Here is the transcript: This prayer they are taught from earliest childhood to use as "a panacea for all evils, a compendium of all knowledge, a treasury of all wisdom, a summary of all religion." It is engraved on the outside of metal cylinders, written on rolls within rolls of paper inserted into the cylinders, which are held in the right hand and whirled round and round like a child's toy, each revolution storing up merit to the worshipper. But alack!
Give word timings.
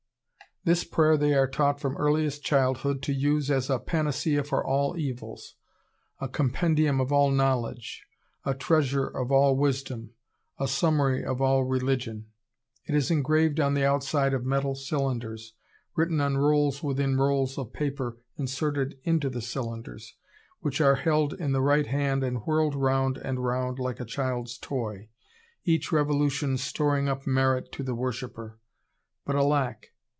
This 0.63 0.83
prayer 0.83 1.17
they 1.17 1.33
are 1.33 1.47
taught 1.49 1.79
from 1.79 1.97
earliest 1.97 2.43
childhood 2.43 3.01
to 3.01 3.11
use 3.13 3.49
as 3.49 3.67
"a 3.67 3.79
panacea 3.79 4.43
for 4.43 4.63
all 4.63 4.95
evils, 4.95 5.55
a 6.19 6.27
compendium 6.29 7.01
of 7.01 7.11
all 7.11 7.31
knowledge, 7.31 8.05
a 8.45 8.53
treasury 8.53 9.09
of 9.15 9.31
all 9.31 9.57
wisdom, 9.57 10.11
a 10.59 10.67
summary 10.67 11.25
of 11.25 11.41
all 11.41 11.63
religion." 11.63 12.27
It 12.85 12.93
is 12.93 13.09
engraved 13.09 13.59
on 13.59 13.73
the 13.73 13.83
outside 13.83 14.35
of 14.35 14.45
metal 14.45 14.75
cylinders, 14.75 15.55
written 15.95 16.21
on 16.21 16.37
rolls 16.37 16.83
within 16.83 17.17
rolls 17.17 17.57
of 17.57 17.73
paper 17.73 18.19
inserted 18.37 18.99
into 19.01 19.31
the 19.31 19.41
cylinders, 19.41 20.15
which 20.59 20.79
are 20.79 20.97
held 20.97 21.33
in 21.33 21.53
the 21.53 21.61
right 21.63 21.87
hand 21.87 22.23
and 22.23 22.37
whirled 22.45 22.75
round 22.75 23.17
and 23.17 23.43
round 23.43 23.79
like 23.79 23.99
a 23.99 24.05
child's 24.05 24.59
toy, 24.59 25.09
each 25.65 25.91
revolution 25.91 26.55
storing 26.55 27.09
up 27.09 27.25
merit 27.25 27.71
to 27.71 27.81
the 27.81 27.95
worshipper. 27.95 28.59
But 29.25 29.35
alack! 29.35 29.87